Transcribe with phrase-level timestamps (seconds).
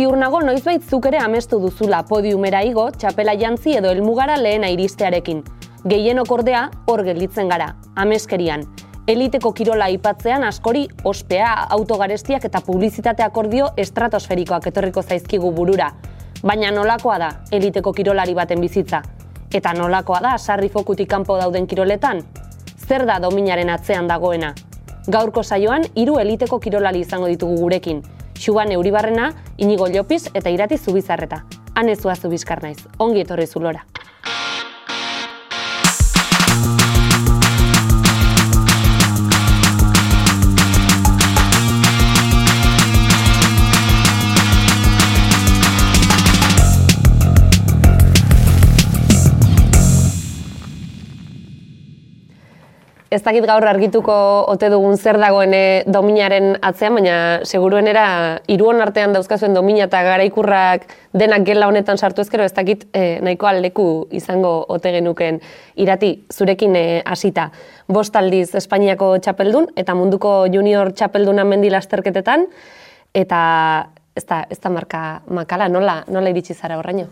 [0.00, 5.42] Ziur nago noizbait zuk ere amestu duzula podiumera igo, txapela jantzi edo helmugara lehena iristearekin.
[5.92, 7.66] Gehienok ordea hor gelditzen gara,
[8.00, 8.62] ameskerian.
[9.12, 15.90] Eliteko kirola aipatzean askori ospea, autogarestiak eta publizitate akordio estratosferikoak etorriko zaizkigu burura.
[16.40, 17.28] Baina nolakoa da
[17.58, 19.02] eliteko kirolari baten bizitza?
[19.52, 22.22] Eta nolakoa da sarri fokutik kanpo dauden kiroletan?
[22.88, 24.54] Zer da dominaren atzean dagoena?
[25.12, 28.00] Gaurko saioan hiru eliteko kirolari izango ditugu gurekin.
[28.40, 31.44] Xuban Euribarrena, Inigo Llopiz eta Irati Zubizarreta.
[31.74, 32.78] Hanezua Zubizkar naiz.
[32.96, 33.84] Ongi etorri zulora.
[53.10, 54.14] Ez dakit gaur argituko
[54.52, 58.04] ote dugun zer dagoen eh, dominaren atzean, baina seguruenera
[58.46, 60.84] hiruon artean dauzkazuen domina eta garaikurrak
[61.18, 65.40] denak gela honetan sartu ezkero ez dakit eh, nahiko aldeku izango ote genuken
[65.74, 67.48] irati zurekin eh, hasita.
[67.88, 72.46] Bost aldiz Espainiako txapeldun eta munduko junior txapelduna mendi lasterketetan
[73.12, 73.40] eta
[74.14, 77.08] ez da, ez da marka makala, nola, nola iritsi zara horreino?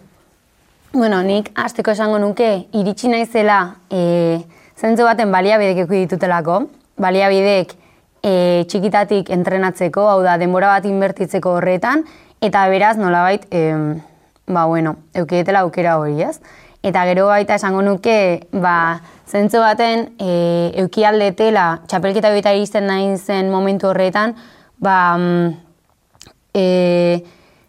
[0.93, 3.59] Bueno, nik hasteko esango nuke iritsi naizela
[3.91, 4.39] eh,
[4.79, 6.61] zentzu baten baliabidek eki ditutelako,
[7.03, 7.75] baliabidek
[8.23, 12.05] e, txikitatik entrenatzeko, hau da, denbora bat inbertitzeko horretan,
[12.45, 13.65] eta beraz nolabait, e,
[14.47, 16.39] ba, bueno, eukietela aukera hori, ez?
[16.87, 23.51] Eta gero baita esango nuke, ba, zentzu baten, e, eukialdetela, txapelketa bita iristen nahi zen
[23.51, 24.37] momentu horretan,
[24.79, 25.01] ba,
[26.55, 26.63] e,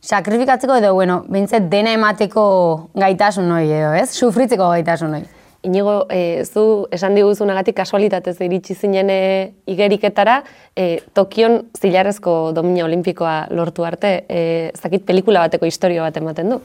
[0.05, 2.45] sakrifikatzeko edo, bueno, bintzet dena emateko
[2.94, 4.11] gaitasun hori edo, ez?
[4.13, 5.38] Sufritzeko gaitasun hori.
[5.61, 9.21] Inigo, e, zu esan diguzunagatik kasualitatez iritsi zinen e,
[9.67, 10.38] igeriketara,
[10.71, 16.61] e, Tokion zilarrezko domina olimpikoa lortu arte, e, zakit pelikula bateko historio bat ematen du?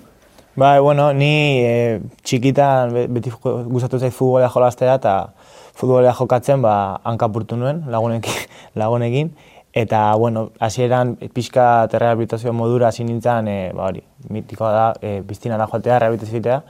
[0.55, 1.33] Ba, bueno, ni
[1.67, 1.75] e,
[2.23, 5.17] txikitan beti gustatu zait futbolea jolaztea eta
[5.75, 8.46] futbolea jokatzen ba, hankapurtu nuen lagunekin,
[8.80, 9.35] lagunekin.
[9.74, 15.67] Eta, bueno, hasieran pixka rehabilitazio modura hasi nintzen, e, ba, hori, mitikoa da, e, biztinara
[15.67, 16.63] joatea, rehabilitazioa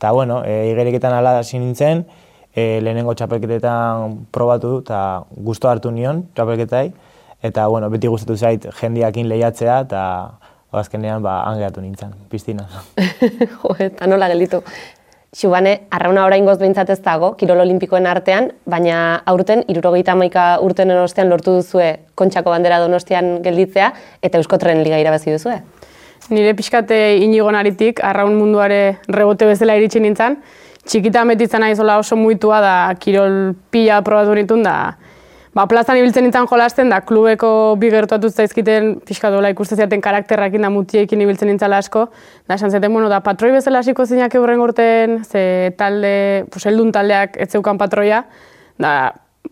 [0.00, 2.06] Eta, bueno, e, igeriketan ala hasi nintzen,
[2.56, 5.00] e, lehenengo txapelketetan probatu eta
[5.36, 6.86] gusto hartu nion txapelketai.
[7.44, 10.04] Eta, bueno, beti gustatu zait jendiakin lehiatzea eta
[10.72, 12.64] azkenean ba, angeatu nintzen, piztina.
[13.58, 14.62] jo, eta nola gelditu.
[15.36, 20.96] Xubane, arrauna orain goz behintzat ez dago, kirol olimpikoen artean, baina aurten, irurogeita maika urten
[20.96, 23.92] ostean lortu duzue kontxako bandera donostian gelditzea,
[24.24, 25.60] eta euskotren liga irabazi duzue
[26.28, 30.36] nire pixkate inigo naritik, arraun munduare rebote bezala iritsi nintzen.
[30.84, 34.74] Txikita metitzen nahi zola oso muitua da, kirol pila probatu nintun da.
[35.50, 40.70] Ba, plazan ibiltzen nintzen jolasten da, klubeko bi gertuatu zaizkiten pixkatola ikuste ziaten karakterrakin da
[40.70, 42.04] mutiekin ibiltzen nintzen asko.
[42.46, 46.94] Da, esan zaten, bueno, da, patroi bezala hasiko zeinak eurren urten, ze talde, pues, eldun
[46.94, 48.22] taldeak ez zeukan patroia.
[48.78, 48.94] Da,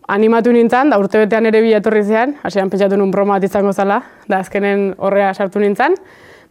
[0.07, 3.75] animatu nintzen, da urte betean ere bi etorri zean, hasieran pentsatu nun broma bat izango
[3.75, 3.99] zala,
[4.31, 5.99] da azkenen horrea sartu nintzen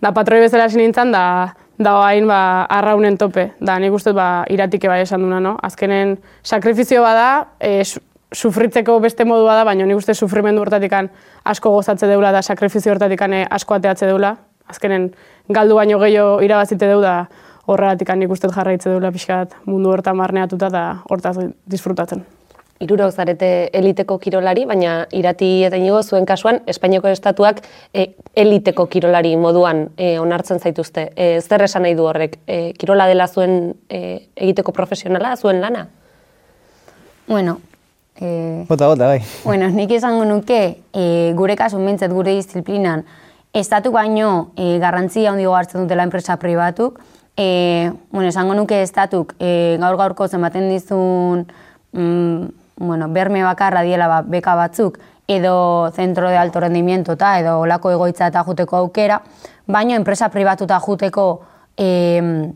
[0.01, 3.51] da patroi bezala hasi nintzen, da, da hain ba, arraunen tope.
[3.61, 5.57] Da, nik uste ba, iratike bai esan duna, no?
[5.63, 7.83] Azkenen sakrifizio bada, e,
[8.35, 10.95] sufritzeko beste modua da, baina nik uste sufrimendu hortatik
[11.45, 14.37] asko gozatze deula, da sakrifizio hortatik asko ateatze deula.
[14.69, 15.11] Azkenen
[15.49, 17.27] galdu baino gehiago irabazite deu da
[17.69, 22.38] horregatik nik uste jarraitze deula pixkat mundu hortan marneatuta da hortaz disfrutatzen
[22.81, 27.63] iruro zarete eliteko kirolari, baina irati eta inigo zuen kasuan, Espainiako estatuak
[27.93, 31.09] e, eliteko kirolari moduan e, onartzen zaituzte.
[31.17, 32.39] E, zer esan nahi du horrek?
[32.47, 35.89] E, kirola dela zuen e, egiteko profesionala, zuen lana?
[37.29, 37.59] Bueno,
[38.21, 39.23] e, bota, bota, bai.
[39.45, 40.63] Bueno, nik esango nuke,
[40.95, 41.05] e,
[41.37, 43.05] gure kasun bintzat, gure disziplinan,
[43.53, 47.03] estatu baino e, garrantzia handigo hartzen dutela enpresa pribatuk,
[47.37, 51.47] e, bueno, esango nuke estatuk e, gaur gaurko zenbaten dizun
[51.93, 57.59] mm, bueno, berme bakarra diela ba, beka batzuk, edo zentro de alto rendimiento eta edo
[57.61, 59.21] olako egoitza eta juteko aukera,
[59.67, 61.43] baino enpresa pribatuta juteko
[61.77, 62.55] e,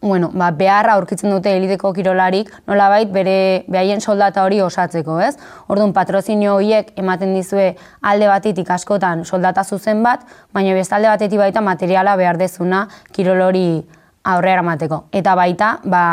[0.00, 5.36] bueno, ba, beharra aurkitzen dute eliteko kirolarik, nolabait bere behaien soldata hori osatzeko, ez?
[5.68, 11.38] Orduan patrozinio horiek ematen dizue alde batetik askotan soldata zuzen bat, baina beste alde batetik
[11.38, 13.82] baita materiala behar dezuna kirolori
[14.24, 15.04] aurre eramateko.
[15.12, 16.04] Eta baita, ba,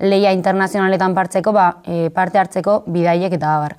[0.00, 3.76] leia internazionaletan partzeko, ba, e, parte hartzeko bidaiek eta abar.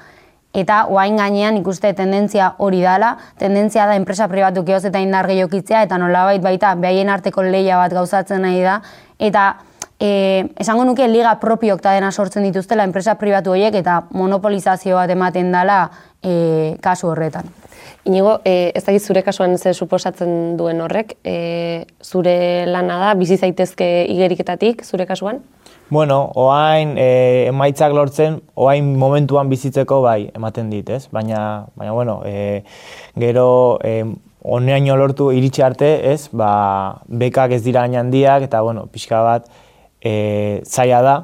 [0.54, 5.84] Eta oain gainean ikuste tendentzia hori dala, tendentzia da enpresa pribatu kehoz eta indar gehiokitzea,
[5.86, 8.80] eta nolabait baita behaien arteko leia bat gauzatzen nahi da,
[9.20, 9.52] eta
[10.00, 15.12] e, esango nuke liga propiok eta dena sortzen dituztela enpresa pribatu horiek eta monopolizazio bat
[15.12, 15.82] ematen dela
[16.24, 17.52] e, kasu horretan.
[18.08, 23.38] Inigo, e, ez dakit zure kasuan ze suposatzen duen horrek, e, zure lana da, bizi
[23.38, 25.44] zaitezke igeriketatik, zure kasuan?
[25.90, 31.08] Bueno, oain e, emaitzak lortzen, oain momentuan bizitzeko bai ematen dit, ez?
[31.12, 32.64] Baina, baina bueno, e,
[33.20, 34.04] gero e,
[34.40, 36.30] oneaino lortu iritsi arte, ez?
[36.32, 39.50] Ba, bekak ez dira hain handiak eta, bueno, pixka bat
[40.02, 41.18] e, zaila da.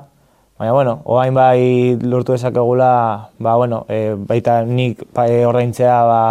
[0.57, 6.21] Baina, bueno, oain bai lortu dezakegula, ba, bueno, e, baita nik e, ordaintzea ba,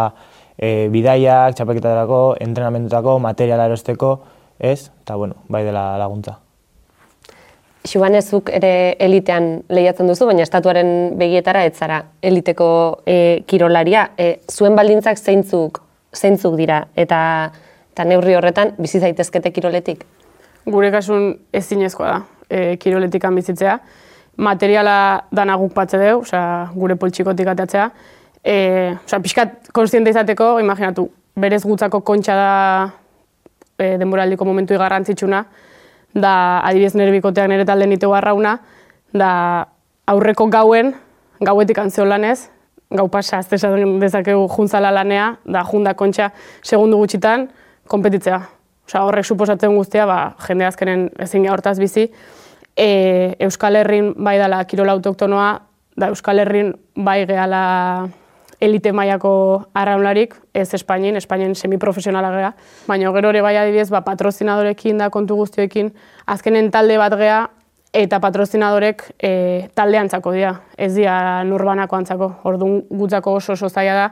[0.57, 4.15] e, bidaiak, txapeketatarako, entrenamentuetako, materiala erosteko,
[4.59, 4.89] ez?
[5.03, 6.39] Eta, bueno, bai dela laguntza.
[7.85, 12.69] Xubanezuk ere elitean lehiatzen duzu, baina estatuaren begietara ez zara eliteko
[13.05, 14.07] e, kirolaria.
[14.17, 15.83] E, zuen baldintzak zeintzuk,
[16.17, 17.19] zeintzuk dira eta,
[17.93, 20.07] eta neurri horretan bizi zaitezkete kiroletik?
[20.65, 23.79] Gure kasun ezinezkoa da, e, kiroletikan bizitzea.
[24.37, 24.97] Materiala
[25.33, 27.91] dana guk patze deu, osea, gure poltsikotik atatzea.
[28.45, 28.57] E,
[29.05, 32.51] osea, pixkat konstiente izateko, imaginatu, berez gutzako kontxa da
[33.79, 35.45] e, denboraldiko momentu garrantzitsuna,
[36.15, 38.59] da adibidez nire bikoteak nire talde nite arrauna,
[39.13, 39.31] da
[40.07, 40.95] aurreko gauen,
[41.41, 42.49] gauetik antzeo lanez,
[42.91, 43.59] gau pasa, azte
[44.01, 46.31] dezakegu juntzala lanea, da junda kontxa
[46.63, 47.49] segundu gutxitan,
[47.89, 48.41] konpetitzea.
[48.85, 52.11] Osa, horrek suposatzen guztia, ba, jende azkenen ezin hortaz bizi.
[52.77, 52.89] E,
[53.47, 55.49] Euskal Herrin bai dala kirola autoktonoa,
[55.97, 57.63] da Euskal Herrin bai gehala
[58.61, 59.33] elite mailako
[59.75, 62.53] arraunlarik, ez Espainin, Espainin semiprofesionala gea.
[62.87, 65.93] Baina gero ere bai adibidez, ba, patrozinadorekin da kontu guztioekin,
[66.27, 67.41] azkenen talde bat gea,
[67.95, 72.29] eta patrozinadorek e, talde antzako dira, ez dira nurbanako antzako.
[72.51, 74.07] Orduan gutzako oso oso zaila da,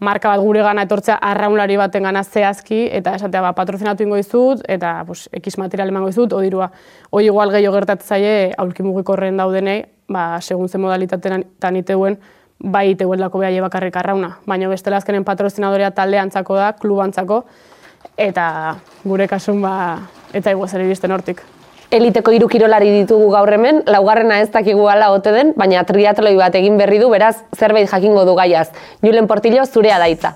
[0.00, 4.62] marka bat gure gana etortzea arraunlari baten gana zehazki, eta esatea ba, patrozinatu ingo izut,
[4.72, 6.70] eta pues, ekiz material emango izut, odirua.
[7.10, 12.16] Hoi igual gehiago gertatzen zaie, aulki horren daudenei, ba, segun ze modalitatean iteuen,
[12.58, 14.38] bai iteuen lako behar bakarrik arrauna.
[14.46, 17.44] Baina bestela azkenen patrozinadorea talde antzako da, klub antzako,
[18.16, 19.76] eta gure kasun ba,
[20.32, 21.44] eta iguaz ere bizten hortik
[21.90, 26.54] eliteko hiru kirolari ditugu gaur hemen, laugarrena ez dakigu ala ote den, baina triatloi bat
[26.58, 28.68] egin berri du, beraz zerbait jakingo du gaiaz.
[29.02, 30.34] Julen Portillo zurea daitza.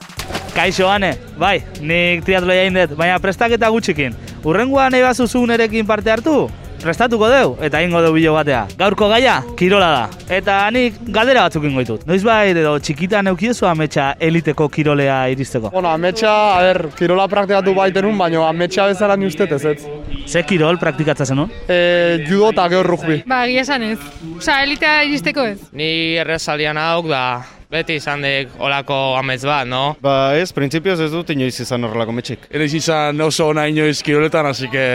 [0.55, 4.17] Kaixo, Ane, bai, nik triatloi egin dut, baina prestaketa gutxikin.
[4.45, 6.49] Urrengoan nahi bazuzu nerekin parte hartu?
[6.81, 8.65] Prestatuko deu eta ingo deu bilo batea.
[8.79, 10.03] Gaurko gaia, kirola da.
[10.37, 12.07] Eta nik galdera batzuk ingo ditut.
[12.09, 15.71] Noiz bai, edo txikitan eukiezu ametsa eliteko kirolea iristeko?
[15.75, 19.79] Bueno, ametsa, a ber, kirola praktikatu baiten un, baina ametsa bezala ni ustez ez ez.
[20.27, 21.53] Ze kirol praktikatza zenun?
[21.69, 23.23] E, judo eta gero rugbi.
[23.29, 23.99] Ba, gia esan ez.
[24.37, 25.59] Osa, elitea iristeko ez.
[25.77, 25.91] Ni
[26.21, 27.25] errezalian hauk da,
[27.71, 29.95] beti izan dek olako amets bat, no?
[30.03, 32.49] Ba ez, printzipioz ez dut inoiz izan horrelako metxik.
[32.51, 34.89] Ere izan oso ona inoiz kiroletan, hasi que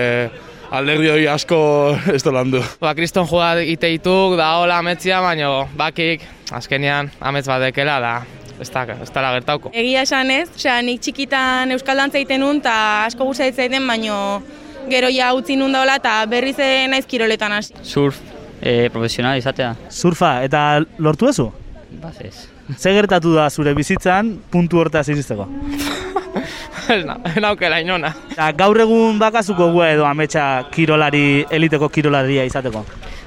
[0.76, 1.58] alderdi hori asko
[2.16, 2.62] ez da landu.
[2.82, 6.26] Ba, kriston joa ite dituk, da hola ametzia, baina bakik,
[6.56, 8.14] azkenean, amets bat dekela, da,
[8.60, 9.72] ez da, ez da gertauko.
[9.74, 14.20] Egia esan ez, osea, nik txikitan Euskal Dantza egiten nun, eta asko guza egiten, baina
[14.92, 16.58] gero ja utzi nun daola, eta berriz
[16.92, 17.78] naiz kiroletan hasi.
[17.84, 18.20] Surf,
[18.62, 19.74] e, profesional izatea.
[19.90, 21.50] Surfa, eta lortu ezu?
[22.02, 22.50] Bazez.
[22.78, 25.46] Ze gertatu da zure bizitzan puntu hortaz iristeko?
[26.96, 28.14] ez naukela inona.
[28.58, 32.86] gaur egun bakazuko gu edo ametsa kirolari, eliteko kirolaria izateko?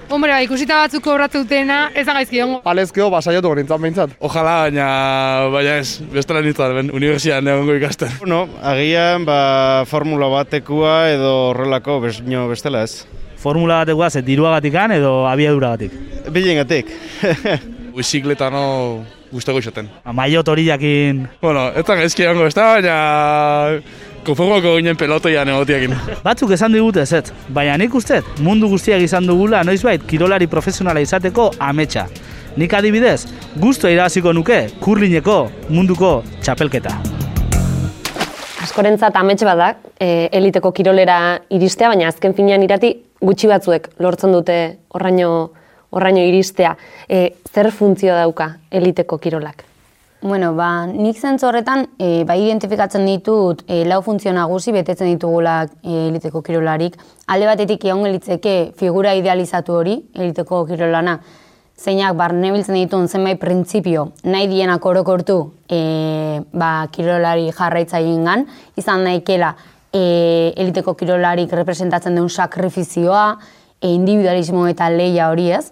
[0.08, 2.62] Hombre, ba, ikusita batzuk kobratu dutena, ez da gaizki ongo.
[2.64, 4.14] Alezkeo, basaiatu nintzen behintzat.
[4.24, 4.86] Ojalá, baina,
[5.52, 8.14] baina ez, bestela nintzen, ben, universian egongo ikasten.
[8.22, 13.04] Bueno, agian, ba, formula batekua edo horrelako, besino bestela ez.
[13.36, 15.92] Formula batekua, ze diruagatik edo abiaduragatik?
[16.32, 16.86] Bilen gatik.
[19.32, 19.88] Guztago izaten.
[20.12, 21.26] Maio toriakin...
[21.42, 23.80] Bueno, ez da gaizki egongo, ez da, baina...
[24.28, 25.94] Konformoko ginen pelotoia negotiakin.
[26.24, 31.52] Batzuk esan digute ez, baina nik uste, mundu guztiak izan dugula noizbait kirolari profesionala izateko
[31.64, 32.06] ametsa.
[32.58, 35.38] Nik adibidez, guztu irabaziko nuke kurlineko
[35.70, 36.96] munduko txapelketa.
[38.66, 44.58] Askorentzat amets badak, e, eliteko kirolera iristea, baina azken finean irati gutxi batzuek lortzen dute
[44.92, 45.30] horraino
[45.90, 46.76] horraino iristea.
[47.08, 49.64] E, zer funtzio dauka eliteko kirolak?
[50.20, 55.76] Bueno, ba, nik zentzu horretan, e, bai identifikatzen ditut e, lau funtzio nagusi betetzen ditugulak
[55.84, 56.96] e, eliteko kirolarik.
[57.30, 61.20] Alde batetik egon litzeke figura idealizatu hori, eliteko kirolana,
[61.78, 65.38] zeinak barne biltzen dituen zenbait printzipio nahi dienak orokortu
[65.70, 69.54] e, ba, kirolari jarraitza gan, izan daikela
[69.92, 73.38] e, eliteko kirolarik representatzen duen sakrifizioa,
[73.80, 75.70] e, individualismo eta leia hori ez,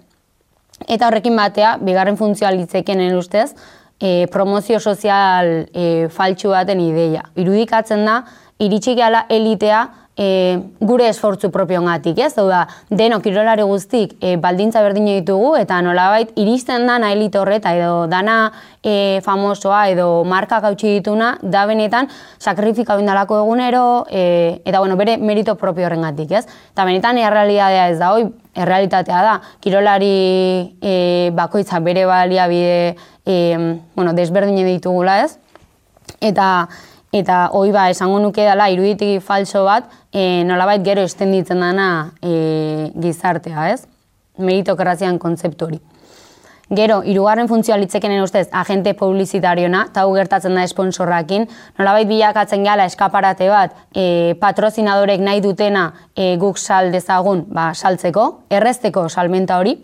[0.85, 3.55] Eta horrekin batea, bigarren funtzioa litzekenen ustez,
[4.01, 7.25] e, promozio sozial e, faltsu baten ideia.
[7.41, 8.21] Irudikatzen da,
[8.61, 12.33] iritsi gala elitea e, gure esfortzu propiongatik, ez?
[12.41, 17.75] Hau da, deno kirolari guztik e, baldintza berdina ditugu eta nolabait iristen dana elit horreta
[17.77, 18.39] edo dana
[18.83, 22.09] e, famosoa edo marka gautxi dituna da benetan
[22.39, 26.47] sakrifika bindalako egunero e, eta bueno, bere merito propio horrengatik, ez?
[26.73, 32.97] Eta benetan errealitatea ez da, hoi, errealitatea da, kirolari e, bakoitza bere baliabide
[33.27, 33.37] e,
[33.95, 35.37] bueno, desberdine ditugula, ez?
[36.25, 36.69] Eta
[37.21, 41.89] eta hoi ba, esango nuke dela iruditik falso bat, e, nolabait gero estenditzen dana
[42.23, 43.85] e, gizartea, ez?
[44.39, 45.81] Meritokrazian kontzeptu hori.
[46.77, 51.47] Gero, irugarren funtzioa litzekenen ustez, agente publizitariona, eta hau gertatzen da esponsorrakin,
[51.79, 58.27] nolabait bilakatzen gala eskaparate bat, e, patrozinadorek nahi dutena e, guk sal dezagun ba, saltzeko,
[58.51, 59.77] errezteko salmenta hori,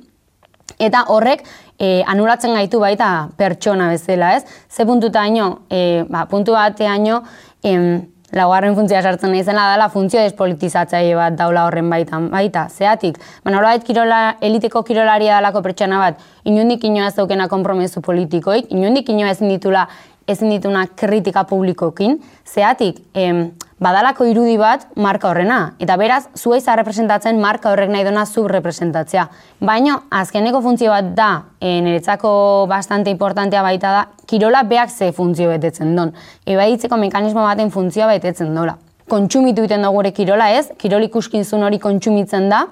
[0.79, 1.45] eta horrek
[1.79, 4.45] e, anulatzen gaitu baita pertsona bezala, ez?
[4.71, 7.23] Ze puntuta ino, e, ba, puntu bateaino,
[7.63, 13.19] em, laugarren funtzioa sartzen nahi zela dela funtzio despolitizatzaile bat daula horren baitan, baita, zeatik.
[13.45, 19.13] Baina horret kirola, eliteko kirolaria dalako pertsona bat, inundik inoa ez daukena kompromesu politikoik, inundik
[19.13, 19.87] inoa ezin ditula
[20.29, 23.51] ezin dituna kritika publikokin, zeatik, em,
[23.83, 25.75] badalako irudi bat marka horrena.
[25.83, 29.27] Eta beraz, zueiza representatzen marka horrek nahi duna zu representatzea.
[29.61, 35.49] Baina, azkeneko funtzio bat da, e, niretzako bastante importantea baita da, kirola beak ze funtzio
[35.49, 36.15] betetzen don.
[36.47, 38.79] Eba ditzeko mekanismo baten funtzioa betetzen dola.
[39.11, 42.67] Kontsumitu iten dugu gure kirola ez, kirol ikuskinzun hori kontsumitzen da,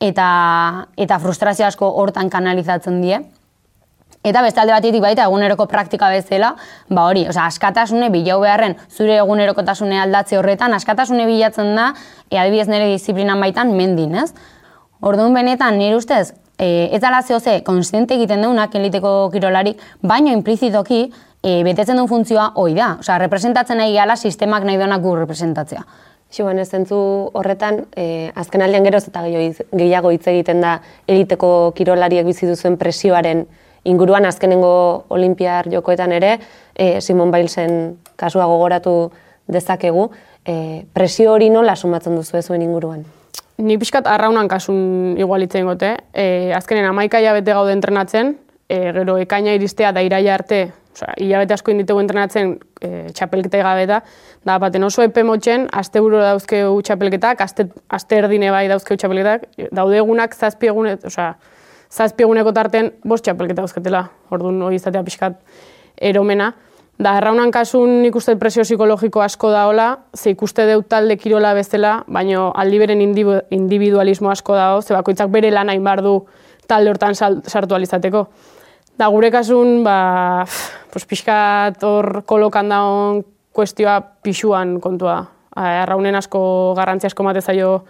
[0.00, 0.26] eta,
[0.96, 3.18] eta frustrazio asko hortan kanalizatzen die.
[4.22, 6.52] Eta beste alde batetik baita eguneroko praktika bezala,
[6.88, 11.88] ba hori, osea, askatasune bilau beharren zure egunerokotasune aldatze horretan, askatasune bilatzen da,
[12.30, 14.30] e, adibidez nire disiplinan baitan mendin, ez?
[15.02, 21.02] Orduan benetan, nire ustez, e, ez dala zehoze, konstiente egiten deunak eliteko kirolarik, baino implizitoki,
[21.42, 22.92] e, betetzen duen funtzioa hoi da.
[23.02, 25.82] Osea, representatzen nahi gala sistemak nahi duenak gu representatzea.
[26.32, 26.96] Xiban, ez zentzu
[27.34, 30.78] horretan, e, azken aldean geroz eta gehiago hitz egiten da
[31.10, 33.42] eliteko kirolariek bizi duzuen presioaren
[33.84, 36.38] inguruan azkenengo olimpiar jokoetan ere,
[36.74, 39.12] e, Simon Bailsen kasua gogoratu
[39.48, 40.10] dezakegu,
[40.46, 43.04] e, presio hori nola sumatzen duzu zuen inguruan?
[43.58, 45.96] Ni pixkat arraunan kasun igualitzen gote.
[46.14, 48.36] E, azkenen amaika bete gaude entrenatzen,
[48.68, 53.86] e, gero ekaina iristea da iraia arte, Osa, hilabete asko inditegu entrenatzen e, txapelketa gabe
[53.88, 54.02] da,
[54.44, 59.96] baten oso epe motxen, aste buru dauzkeu txapelketak, aste, aste erdine bai dauzkeu txapelketak, daude
[60.02, 61.30] egunak, zazpi egunet, osa,
[61.92, 65.38] zazpieguneko tarten bost txapelketa dauzketela, orduan hori izatea pixkat
[66.00, 66.52] eromena.
[67.02, 72.02] Da, erraunan kasun nik uste presio psikologiko asko daola, ze ikuste deut talde kirola bezala,
[72.06, 76.20] baino aldi beren individualismo asko dao, ze bakoitzak bere lan hain du
[76.68, 78.26] talde hortan sartu alizateko.
[78.98, 80.44] Da, gure kasun, ba,
[80.92, 85.24] pues, pixkat hor kolokan daun kuestioa pixuan kontua.
[85.56, 87.84] Erraunen asko garrantzi asko mate zaio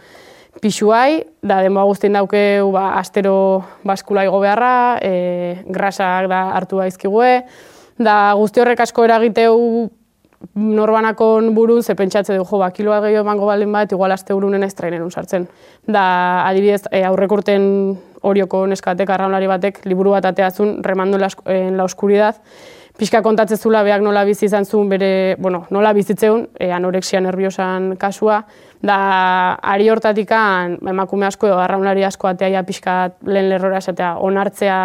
[0.61, 7.33] pixuai, da denboa guztien dauke ba, astero baskulai beharra, e, grasak da hartu daizkigue,
[7.99, 9.91] da guzti horrek asko eragiteu
[10.55, 14.75] norbanakon burun, ze pentsatze dugu, ba, kiloa gehiago emango balen bat, igual aste burunen ez
[14.75, 15.49] sartzen.
[15.87, 22.37] Da, adibidez, e, aurrekurten horioko neskatek, arraunari batek, liburu bat ateazun, remando en la oscuridad,
[22.99, 27.97] pixka kontatzen zula beak nola bizi izan zuen bere, bueno, nola bizitzeun, e, anorexia nerviosan
[27.97, 28.45] kasua,
[28.83, 34.79] da ari hortatikan emakume asko edo arraunlari asko ateaia pixka lehen lerrora esatea onartzea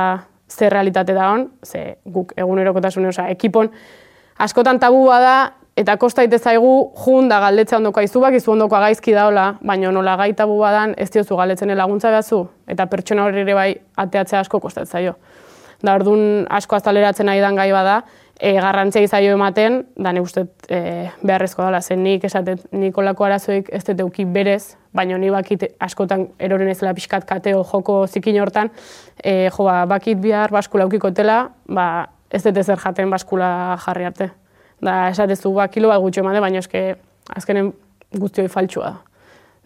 [0.50, 3.72] zer realitate da hon, ze guk egunerokotasune, oza, ekipon
[4.39, 5.38] askotan tabua da,
[5.77, 10.32] eta kostaite zaigu jun da galdetzea ondoko izubak, izu ondoko gaizki daola, baina nola gai
[10.38, 13.70] tabu badan ez diozu galdetzen laguntza behazu, eta pertsona hori ere bai
[14.06, 15.18] ateatzea asko kostatzen zaio.
[15.84, 18.01] Da orduan asko azaleratzen nahi dan gai bada,
[18.39, 20.79] e, garrantzia izaio ematen, da ne uste e,
[21.24, 26.27] beharrezko dela, zen nik esaten Nikolako arazoik ez dut euki berez, baina ni bakit askotan
[26.39, 28.72] eroren ez dela pixkat kateo joko zikin hortan,
[29.24, 31.88] e, jo, ba, bakit bihar baskula eukikotela, ba,
[32.32, 33.50] ez dut ezer jaten baskula
[33.86, 34.32] jarri arte.
[34.82, 36.84] Da, esatezu, ba, kilo bat gutxo emate, baina eske
[37.34, 37.74] azkenen
[38.17, 39.01] guztioi faltsua da.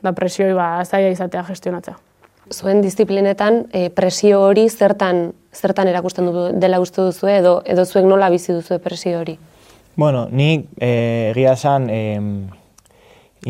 [0.02, 2.11] Da presioi ba, zaila izatea gestionatzea
[2.54, 8.06] zuen disiplinetan e, presio hori zertan zertan erakusten du dela uste duzu edo edo zuek
[8.06, 9.38] nola bizi duzu presio hori?
[9.96, 12.20] Bueno, ni eh, egia esan eh,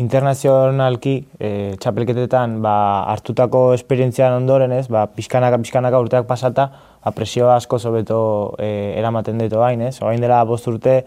[0.00, 2.74] internazionalki eh, txapelketetan ba,
[3.12, 6.68] hartutako esperientzian ondoren ez, ba, pixkanaka, pixkanaka urteak pasata,
[7.04, 8.22] ba, presio asko zobeto
[8.58, 9.98] eh, eramaten dut hain, ez?
[10.00, 11.02] Oain dela bost urte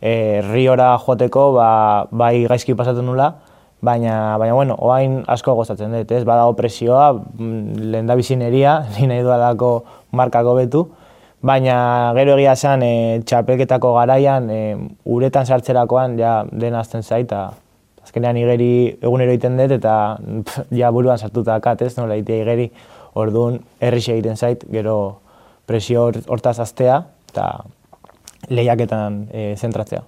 [0.00, 1.70] eh, riora joateko ba,
[2.10, 3.32] bai gaizki pasatu nula,
[3.82, 9.08] baina, baina bueno, oain asko gozatzen dut, ez, badago presioa, mm, lehen da bizineria, ni
[9.10, 9.72] nahi dualako
[10.12, 10.84] markako betu,
[11.42, 12.92] baina gero egia esan e,
[13.26, 14.60] txapelketako garaian, e,
[15.10, 17.48] uretan sartzerakoan, ja, den azten zaita,
[18.04, 18.70] azkenean igeri
[19.02, 22.70] egunero egiten dut eta pff, ja buruan sartuta dakat, ez, nola egitea igeri,
[23.18, 25.18] orduan herrix egiten zait, gero
[25.66, 27.50] presio hor- hortaz aztea eta
[28.50, 30.02] lehiaketan e, zentratzea.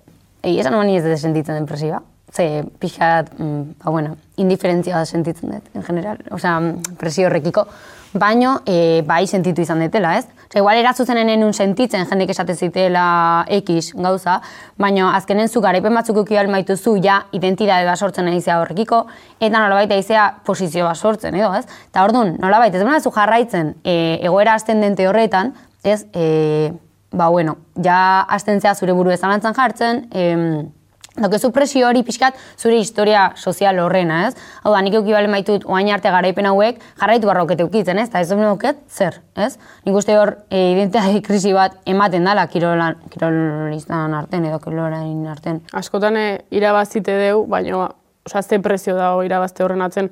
[0.45, 2.01] Egia esan mani ez dut sentitzen depresiba.
[2.35, 6.19] Ze pixkat, mm, ba, bueno, indiferentzia da sentitzen dut, en general.
[6.31, 7.67] Osea, mm, presio horrekiko.
[8.13, 10.27] Baino, e, bai sentitu izan detela, ez?
[10.49, 14.41] Osea, igual erazuzen enun sentitzen jendek esate zitela X gauza,
[14.77, 19.07] baino azkenen zu garaipen batzuk uki maituzu ja identitate bat sortzen zea horrekiko,
[19.41, 21.67] eta nolabait aizea posizio bat sortzen, edo, ez?
[21.91, 26.73] Eta orduan, nolabait, ez bena zu jarraitzen e, egoera ascendente horretan, ez, e,
[27.13, 30.73] ba, bueno, ja hasten zea zure buru zalantzan jartzen, em,
[31.15, 34.35] Daukezu presio hori pixkat zure historia sozial horrena, ez?
[34.65, 38.09] Hau da, nik euki maitut oain arte garaipen hauek jarraitu barroket eukitzen, ez?
[38.09, 39.57] Eta ez auket, zer, ez?
[39.87, 45.63] Nik uste hor e, identitate krisi bat ematen dala kirolan, kirolistan arten edo kirolain arten.
[45.73, 47.93] Askotan e, irabazite deu, baina
[48.27, 50.11] osea, ze prezio dago irabazte horren atzen.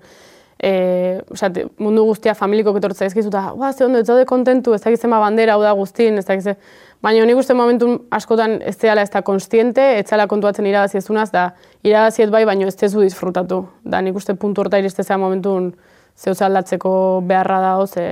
[0.63, 1.51] E, osea,
[1.83, 5.19] mundu guztia familiko ketortza ezkizu, eta, ba, ze ondo, ez daude kontentu, ez dakiz zema
[5.19, 6.57] bandera, hau da guztin, ez dakiz ze...
[7.03, 11.33] Baina nik uste momentun askotan ez zehala ez da konstiente, ez zela kontuatzen irabazi ezunaz,
[11.33, 11.49] da
[11.83, 13.65] irabaziet bai, baina ez tezu disfrutatu.
[13.83, 15.73] Da nik uste puntu horta iristezea momentun
[16.15, 16.93] zehuz aldatzeko
[17.27, 18.07] beharra dago, ze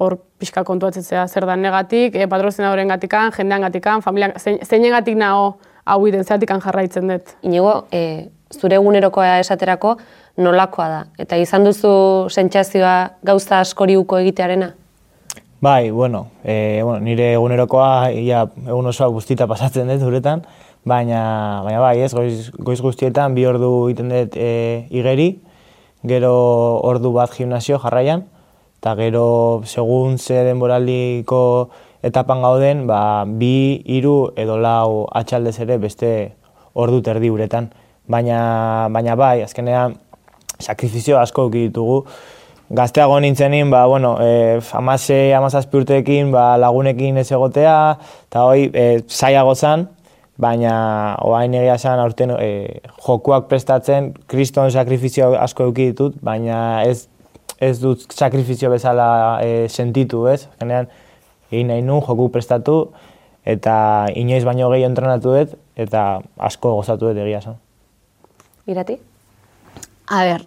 [0.00, 5.20] hor pixka kontuatzea zer da negatik, e, patrozinadoren gatikan, jendean gatikan, familia, zein, zeinen gatik
[5.20, 7.36] nago hau iden, zeatikan jarraitzen dut.
[7.44, 9.96] Inigo, e, zure egunerokoa esaterako
[10.36, 11.02] nolakoa da?
[11.18, 11.92] Eta izan duzu
[12.30, 14.72] sentsazioa gauza askori uko egitearena?
[15.64, 20.42] Bai, bueno, e, bueno, nire egunerokoa ia egun osoa guztita pasatzen dut uretan,
[20.84, 24.50] baina, baina bai, ez, goiz, goiz guztietan bi ordu egiten dut e,
[24.92, 25.30] igeri,
[26.04, 26.34] gero
[26.84, 28.26] ordu bat gimnasio jarraian,
[28.76, 31.40] eta gero segun ze denboraldiko
[32.04, 36.10] etapan gauden, ba, bi, hiru edo lau atxaldez ere beste
[36.74, 37.70] ordu terdi uretan.
[38.10, 39.94] Baina, baina bai, azkenean
[40.60, 42.04] sakrifizio asko ditugu,
[42.70, 47.76] gazteago nintzenin, ba, bueno, e, amase, amazazpi urteekin, ba, lagunekin ez egotea,
[48.28, 49.88] eta hoi, e, zaiago zan,
[50.40, 50.74] baina
[51.22, 57.06] oain egia zan aurten e, jokuak prestatzen, kriston sakrifizio asko eduki ditut, baina ez,
[57.62, 59.08] ez dut sakrifizio bezala
[59.44, 60.44] e, sentitu, ez?
[60.60, 60.88] Genean,
[61.52, 62.78] egin nahi nun, joku prestatu,
[63.44, 63.76] eta
[64.16, 66.08] inoiz baino gehi entrenatu dut, eta
[66.50, 67.63] asko gozatu dut egia zan.
[68.66, 68.98] Irati?
[70.06, 70.42] A ber,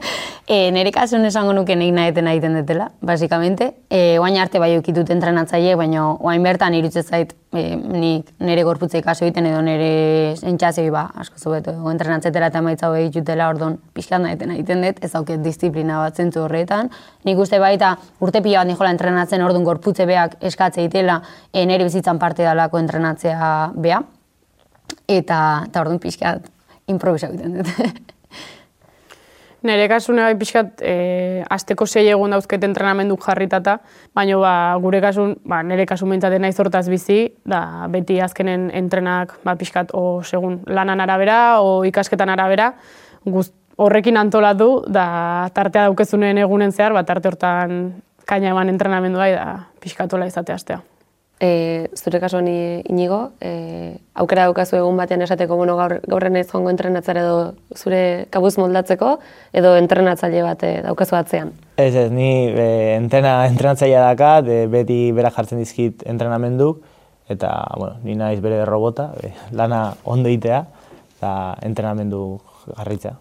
[0.46, 3.70] e, nire kasun esango nuke nik naheten egiten dutela, basikamente.
[3.88, 9.00] E, oain arte bai eukitut entrenatzaile, baina oain bertan irutzen zait e, nik nire gorputza
[9.00, 11.72] ikaso egiten edo nire entxazioi ba, asko zubetu.
[11.72, 16.20] Ego entrenatzetera eta maitza hori ditutela, ordon pixkat naheten egiten dut, ez dauket disiplina bat
[16.20, 16.92] zentzu horretan.
[17.24, 21.88] Nik uste baita urte pila bat nijola entrenatzen, ordun gorputze beak eskatze ditela e, nire
[21.88, 24.04] bizitzan parte dalako entrenatzea bea.
[25.08, 26.52] Eta, eta orduan pixkat
[26.88, 27.68] improvisau egiten dut.
[29.66, 33.80] Nere kasune bai pixkat, e, asteko sei egun dauzket entrenamenduk jarritata,
[34.14, 39.34] baina ba, gure kasun, ba, nire kasun mintzaten naiz hortaz bizi, da beti azkenen entrenak
[39.42, 42.70] ba, pixkat o segun lanan arabera, o ikasketan arabera,
[43.26, 43.48] guz,
[43.78, 47.74] horrekin antolatu, da tartea daukezunen egunen zehar, ba, tarte hortan
[48.30, 50.78] kaina eman entrenamendu bai, da pixkatola izate astea.
[51.40, 56.72] E, zure kasuan inigo, e, aukera daukazu egun batean esateko, bueno, gaur, gaurren ez joango
[56.72, 57.36] entrenatzera edo
[57.76, 59.12] zure kabuz moldatzeko,
[59.54, 61.52] edo entrenatzaile bat e, daukazu atzean.
[61.78, 66.82] Ez ez, ni e, entrena, entrenatzailea dakat, e, beti bera jartzen dizkit entrenamenduk,
[67.30, 70.64] eta, bueno, ni naiz bere robota, e, lana ondo egitea,
[71.18, 72.24] eta entrenamendu
[72.74, 73.14] jarritza.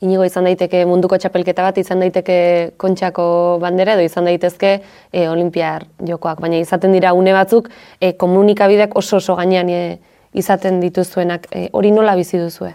[0.00, 2.36] Inigo izan daiteke munduko txapelketa bat, izan daiteke
[2.80, 3.24] kontxako
[3.60, 4.70] bandera edo izan daitezke
[5.12, 7.68] e, olimpiar jokoak, baina izaten dira une batzuk
[8.00, 9.82] e, komunikabideak oso oso gainean e,
[10.32, 12.70] izaten dituzuenak, e, hori nola bizi duzue?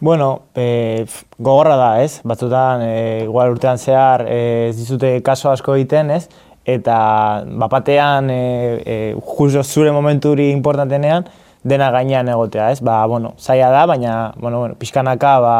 [0.00, 1.06] Bueno, e,
[1.38, 2.20] gogorra da, ez?
[2.26, 6.24] Batzutan, e, igual urtean zehar, e, ez dizute kaso asko egiten, ez?
[6.66, 6.96] Eta
[7.46, 8.40] bapatean, e,
[8.82, 8.96] e,
[9.36, 11.30] justo zure momenturi importantenean,
[11.62, 12.82] dena gainean egotea, ez?
[12.82, 15.56] Ba, bueno, zaila da, baina, bueno, bueno, pixkanaka, ba,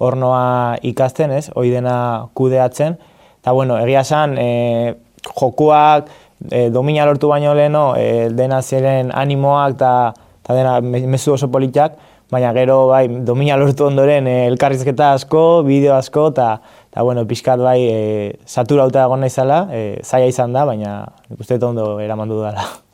[0.00, 1.50] ornoa ikasten, ez?
[1.54, 2.96] Hoi dena kudeatzen.
[3.40, 4.96] Eta, bueno, egia esan, e,
[5.28, 6.10] jokuak,
[6.50, 10.12] e, domina lortu baino leheno, e, dena ziren animoak eta
[10.48, 11.96] dena me- mezu oso politak,
[12.30, 16.60] baina gero bai domina lortu ondoren e, elkarrizketa asko, bideo asko eta
[16.90, 21.58] eta bueno, pixkat bai e, saturauta egon naizela, e, zaila izan da, baina nik uste
[21.58, 22.89] dut ondo eramandu dudala.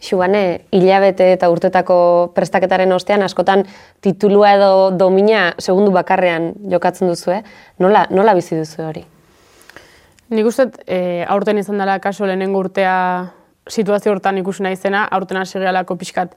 [0.00, 3.66] Xubane, hilabete eta urtetako prestaketaren ostean askotan
[4.00, 7.42] titulua edo domina segundu bakarrean jokatzen duzue.
[7.78, 9.04] Nola, nola bizi duzu hori?
[10.30, 12.94] Nik uste, e, aurten izan dela kaso lehenengo urtea
[13.68, 16.32] situazio hortan ikusi naizena, aurten hasi gehalako pixkat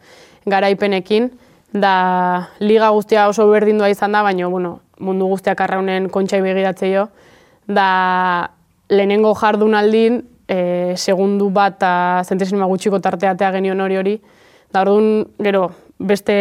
[0.49, 1.31] garaipenekin,
[1.73, 7.07] da liga guztia oso berdindua izan da, baina bueno, mundu guztiak arraunen kontxai begiratze jo,
[7.67, 8.49] da
[8.91, 11.93] lehenengo jardunaldin e, segundu bat eta
[12.25, 14.15] zentresinima gutxiko tarteatea genion hori hori,
[14.73, 15.67] da orduan, gero,
[15.99, 16.35] beste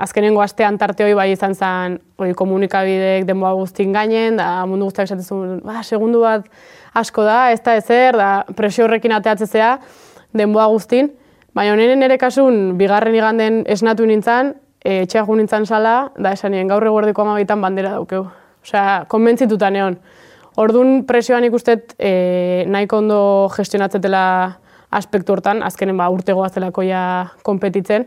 [0.00, 5.10] azkenengo astean tarte hori bai izan zen hori komunikabideek denboa guztin gainen, da mundu guztiak
[5.10, 6.48] esatezun, ba, segundu bat
[6.94, 9.76] asko da, ez da ezer, da presio horrekin ateatzezea
[10.34, 11.12] denboa guztin,
[11.54, 16.84] baina honen ere kasun, bigarren iganden esnatu nintzen, e, etxea nintzen sala, da esanien gaur
[16.86, 18.26] eguerdiko amabitan bandera daukeu.
[18.64, 19.98] Osea, konbentzituta neon.
[20.56, 23.18] Ordun presioan ikustet e, nahiko ondo
[23.56, 24.24] gestionatzetela
[24.94, 27.02] aspektu hortan, azkenen ba, urte goazelako ja
[27.42, 28.06] konpetitzen,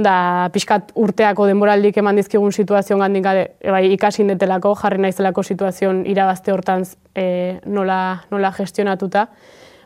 [0.00, 5.42] da pixkat urteako denboraldik eman dizkigun situazioan gandik gade, e, bai, ikasin detelako, jarri naizelako
[5.42, 8.00] situazioan irabazte hortan e, nola,
[8.30, 9.26] nola gestionatuta.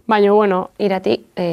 [0.07, 0.61] Baina, bueno...
[0.85, 1.47] Irati, e,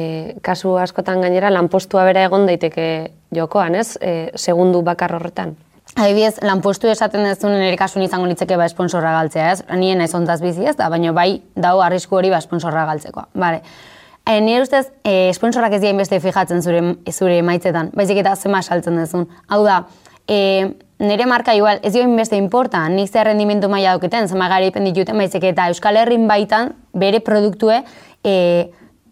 [0.44, 2.86] kasu askotan gainera, lanpostua bera egon daiteke
[3.32, 3.96] jokoan, ez?
[3.96, 5.56] E, segundu bakar horretan.
[5.92, 9.64] Adibidez, lanpostu esaten dezun nire kasun izango litzeke ba esponsorra galtzea, ez?
[9.76, 13.26] Nien ez ontaz bizi ez, da, baina bai dau arrisku hori ba esponsorra galtzeko.
[13.34, 13.60] Vale.
[14.24, 16.80] E, nire ustez, e, esponsorak ez dien beste fijatzen zure,
[17.12, 19.28] zure maitzetan, baizik eta zema saltzen dezun.
[19.52, 19.82] Hau da,
[20.24, 20.38] e,
[21.02, 25.18] nire marka igual, ez dioen beste importa, nik zer rendimentu maila dauketen, zema gari dituten,
[25.18, 27.82] baizik eta Euskal Herrin baitan bere produktue
[28.24, 28.70] e,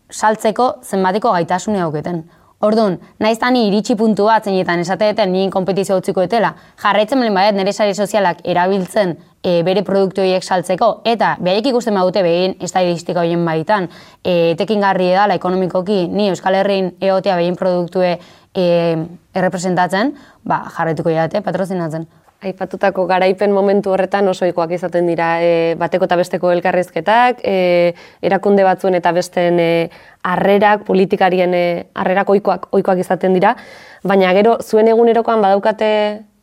[0.08, 2.24] saltzeko zenbateko gaitasune auketen.
[2.60, 6.50] Orduan, naiz tani iritsi puntu bat zeinetan esateetan nien kompetizio utziko etela,
[6.82, 11.96] jarraitzen balen baiet nire sare sozialak erabiltzen e, bere produktu horiek saltzeko, eta behaiek ikusten
[11.96, 13.88] badute behin estadistika horien baitan,
[14.20, 18.12] e, tekin garri edala ekonomikoki, ni Euskal Herrin eotea behin produktue
[18.52, 18.66] e,
[19.32, 20.12] errepresentatzen,
[20.44, 22.04] ba, jarraituko jate, patrozinatzen.
[22.40, 27.92] Aipatutako garaipen momentu horretan oso ikoak izaten dira e, bateko eta besteko elkarrizketak, e,
[28.24, 29.90] erakunde batzuen eta besteen e,
[30.24, 33.52] arrerak, politikarien e, arrerak oikoak, oikoak izaten dira,
[34.08, 35.92] baina gero zuen egunerokoan badaukate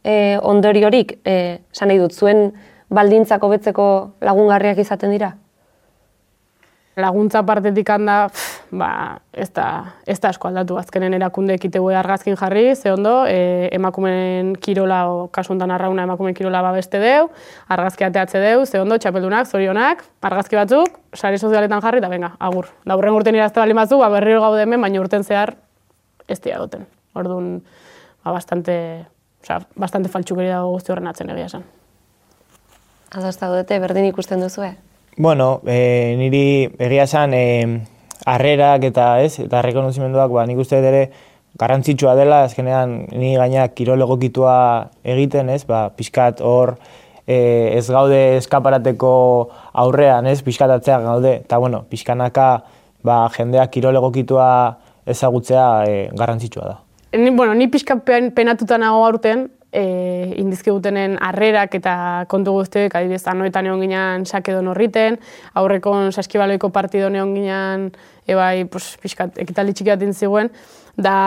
[0.06, 1.36] e, ondoriorik, e,
[1.82, 2.52] nahi dut, zuen
[2.94, 3.90] baldintzako betzeko
[4.22, 5.34] lagungarriak izaten dira?
[6.98, 8.26] laguntza partetik handa,
[8.72, 13.70] ba, ez da, ez da asko aldatu azkenen erakunde ekitegu argazkin jarri, ze ondo, e,
[13.76, 17.30] emakumen kirola, o kasu honetan arrauna emakumen kirola babeste deu,
[17.70, 22.70] argazki ateatze deu, ze ondo, txapeldunak, zorionak, argazki batzuk, sare sozialetan jarri, eta venga, agur.
[22.86, 25.56] Da urren urten irazte bali batzuk, ba, berriro gaude hemen, baina urten zehar,
[26.28, 26.86] ez dira duten.
[27.16, 27.62] Orduan,
[28.24, 28.78] ba, bastante,
[29.44, 31.68] oza, bastante faltxukeri dago guzti horren atzen egia esan.
[33.16, 34.76] Adozta dute, berdin ikusten duzu, eh?
[35.18, 36.42] Bueno, e, niri
[36.78, 37.46] egia esan e,
[38.28, 41.08] arrerak eta ez, eta rekonozimenduak, ba, nik uste ere
[41.58, 44.56] garrantzitsua dela, azkenean ni gaina kirolegokitua
[45.08, 46.76] egiten, ez, ba, pixkat hor
[47.24, 47.38] e,
[47.78, 49.14] ez gaude eskaparateko
[49.84, 52.50] aurrean, ez, pixkatatzea gaude, eta bueno, pixkanaka
[53.08, 54.50] ba, jendeak kirolegokitua
[55.08, 56.78] ezagutzea e, garrantzitsua da.
[57.18, 61.96] Ni, bueno, ni pixka penatuta nago aurten, e, indizkigutenen harrerak eta
[62.32, 65.20] kontu guztiek, adibidez, anoetan egon ginen sakedo norriten,
[65.60, 67.90] aurrekon saskibaloiko partido egon ginen,
[68.28, 70.52] ebai, pues, pixkat, ekitaldi txiki bat ziguen,
[70.98, 71.18] da,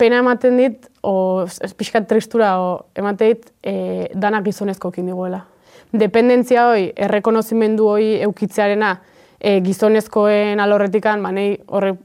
[0.00, 1.46] pena ematen dit, o,
[1.78, 5.44] pixkat tristura, o, ematen dit, e, danak gizonezko diguela.
[5.92, 8.98] Dependentzia hoi, errekonozimendu hoi eukitzearena,
[9.40, 11.32] e, gizonezkoen alorretikan, ba,
[11.68, 11.96] horre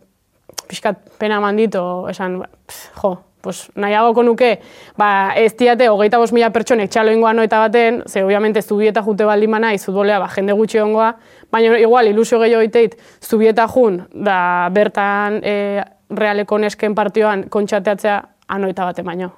[0.68, 2.42] pixkat pena eman dit, o, esan,
[3.02, 4.62] jo, pues, nahiagoko nuke,
[4.96, 9.52] ba, ez diate, hogeita bos mila pertsonek txalo noeta baten, ze, obviamente, zubieta jute baldin
[9.52, 11.10] mana, izutbolea, ba, jende gutxi ongoa,
[11.52, 18.86] baina, igual, ilusio gehiago iteit, zubieta jun, da, bertan, e, realeko nesken partioan, kontxateatzea, anoeta
[18.86, 19.34] baten baino.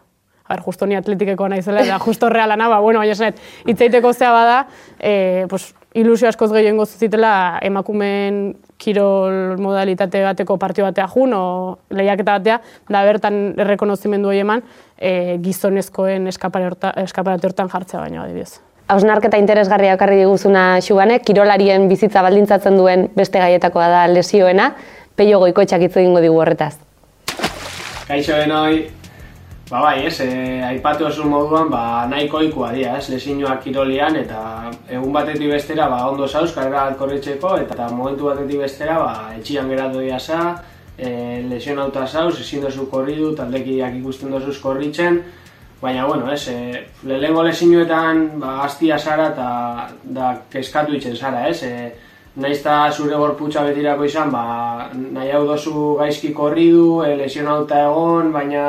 [0.46, 4.32] A ber, justo ni atletikeko naizela, da, justo realana, ba, bueno, baina esanet, itzaiteko zea
[4.32, 4.68] bada,
[5.00, 11.44] e, pues, ilusio askoz gehiago zuzitela emakumen kirol modalitate bateko partio batea jun, o
[11.90, 12.60] lehiaketa batea,
[12.92, 14.64] da bertan errekonozimendu hori eman
[15.00, 18.60] e, gizonezkoen eskaparate hortan jartzea baina adibidez.
[18.92, 24.74] Hausnarketa interesgarria okarri diguzuna xuganek, kirolarien bizitza baldintzatzen duen beste gaietakoa da lesioena,
[25.16, 26.76] peio goiko hitz egingo digu horretaz.
[28.06, 28.84] Kaixo denoi,
[29.70, 34.42] Ba bai, ez, e, aipatu oso moduan, ba, nahiko ikua dira, ez, lesinuak kirolian, eta
[34.94, 39.72] egun batetik bestera, ba, ondo zauz, karrera korritzeko, eta, eta momentu batetik bestera, ba, etxian
[39.74, 40.44] geratu dira za,
[41.00, 41.10] e,
[41.50, 45.24] lesion auta zauz, ezin dozu korridu, taldekiak ikusten dozu korritzen,
[45.82, 51.64] baina, bueno, ez, e, lehengo lesinuetan, ba, aztia zara, eta da, keskatu itzen zara, ez,
[51.64, 51.90] e,
[52.36, 57.78] Naiz eta zure gorputza betirako izan, ba, nahi hau dozu gaizki korri du, e, lesionauta
[57.86, 58.64] egon, baina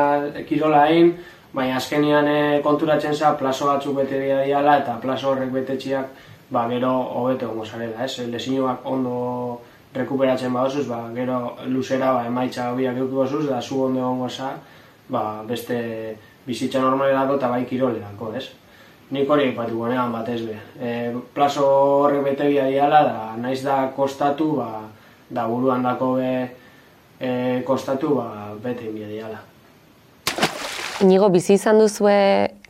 [0.46, 1.10] kirola egin,
[1.56, 6.12] baina azkenian e, konturatzen za plazo batzuk bete diala eta plazo horrek betetxiak
[6.50, 8.28] ba, gero hobeto gongo zarela, ez?
[8.30, 9.16] Lesioak ondo
[9.96, 14.52] rekuperatzen badozuz, ba, gero luzera ba, emaitza hobiak eukiko zuz, da zu ondo gongo za,
[15.08, 15.80] ba, beste
[16.46, 18.46] bizitza normalerako eta bai kirolerako, ez?
[19.14, 20.56] Nik hori aipatuko negan batez be.
[20.82, 20.92] E,
[21.34, 21.66] plazo
[22.02, 24.80] horrek bete bia diala, da naiz da kostatu, ba,
[25.30, 26.30] da buruan dako be
[27.20, 27.30] e,
[27.66, 29.38] kostatu, ba, bete bia diala.
[31.04, 32.16] Inigo, bizi izan duzue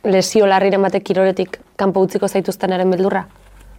[0.05, 3.25] lesio larriren batek kiroletik kanpo utziko zaituztenaren beldurra?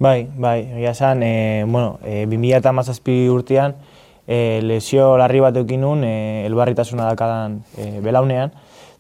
[0.03, 3.77] Bai, bai, egia esan, e, bueno, e, 2017 urtean,
[4.27, 8.51] e, lesio larri bat eukin nun, e, elbarritasuna dakadan e, belaunean,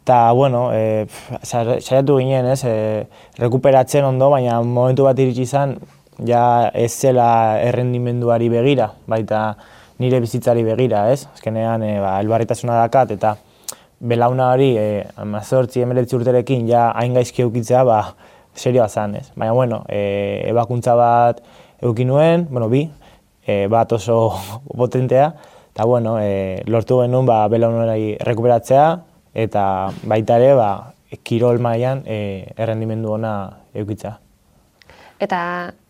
[0.09, 1.05] eta, bueno, e,
[1.45, 3.05] saiatu ginen, ez, e,
[3.37, 5.75] rekuperatzen ondo, baina momentu bat iritsi izan,
[6.25, 9.43] ja ez zela errendimenduari begira, baita
[10.01, 11.27] nire bizitzari begira, ez?
[11.35, 13.35] Azkenean, e, ba, elbarritasuna dakat, eta
[14.01, 18.01] belauna hori, e, amazortzi emeletzi urterekin, ja hain gaizki eukitzea, ba,
[18.57, 19.27] serioa zan, ez?
[19.37, 21.45] Baina, bueno, e, ebakuntza bat
[21.85, 22.87] eukin nuen, bueno, bi,
[23.45, 24.23] e, bat oso
[24.87, 25.35] potentea,
[25.75, 28.89] eta, bueno, e, lortu genuen, ba, belaunari rekuperatzea,
[29.39, 29.65] eta
[30.09, 30.71] baita ere, ba,
[31.25, 33.35] kirol mailan e, errendimendu ona
[33.75, 34.19] eukitza.
[35.23, 35.41] Eta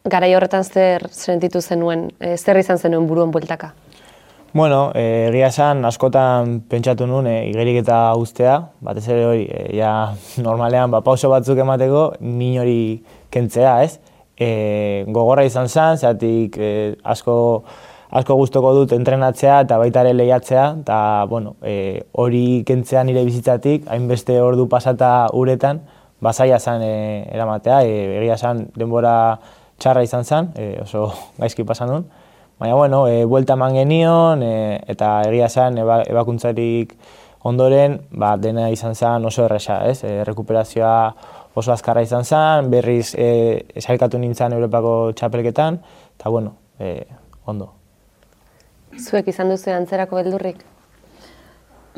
[0.09, 3.73] garai horretan zer sentitu zenuen, e, zer izan zenuen buruan bueltaka?
[4.53, 9.65] Bueno, e, egia esan askotan pentsatu nuen e, igerik eta guztea, batez ere hori, e,
[9.77, 9.93] ja
[10.47, 12.79] normalean ba, pauso batzuk emateko, min hori
[13.35, 13.99] kentzea, ez?
[14.39, 16.73] E, gogorra izan zen, zeatik e,
[17.05, 17.37] asko,
[18.11, 23.88] asko gustoko dut entrenatzea eta baita ere lehiatzea, eta bueno, e, hori kentzea nire bizitzatik,
[23.92, 25.83] hainbeste ordu pasata uretan,
[26.25, 26.94] basaia zen e,
[27.35, 29.12] eramatea, e, egia esan denbora
[29.79, 31.11] txarra izan zen, e, oso
[31.42, 32.09] gaizki pasan duen,
[32.59, 36.97] Baina, bueno, e, buelta eman genion, e, eta egia zen, eba, ebakuntzarik
[37.47, 40.03] ondoren, ba, dena izan zen oso erresa, ez?
[40.03, 40.97] E, rekuperazioa
[41.55, 43.62] oso azkarra izan zen, berriz e,
[44.18, 45.79] nintzen Europako txapelketan,
[46.18, 47.05] eta, bueno, e,
[47.47, 47.78] ondo.
[48.96, 50.64] Zuek izan duzu antzerako beldurrik?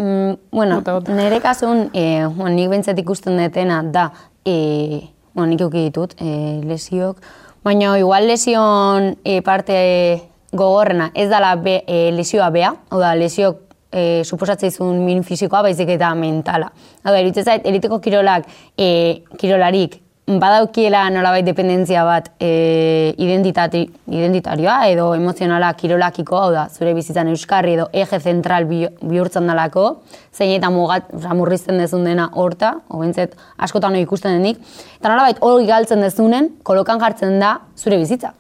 [0.01, 4.11] Mm, bueno, nire kasun, e, bueno, nik bentsat ikusten detena da,
[4.45, 7.21] e, bueno, nik euki ditut, e, lesiok,
[7.63, 13.53] baina igual lesion e, parte gogorrena ez dala be, e, lesioa bea, hau da, lesio
[13.93, 16.73] e, suposatzeizun min fisikoa baizik eta mentala.
[17.05, 18.49] Hau da, zait, eriteko kirolak,
[18.79, 20.01] e, kirolarik,
[20.39, 27.89] badaukiela nolabait dependentzia bat e, identitarioa edo emozionala kirolakiko, hau da, zure bizitzan euskarri edo
[27.93, 34.63] eje zentral bihurtzen dalako, zein eta mugat, murrizten dezun dena horta, hobentzet askotan ikusten denik,
[35.01, 38.35] eta nolabait hori galtzen dezunen, kolokan jartzen da zure bizitza.